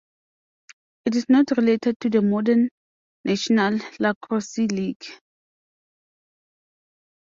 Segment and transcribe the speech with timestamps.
[1.05, 2.69] It is not related to the modern
[3.23, 5.05] National Lacrosse League.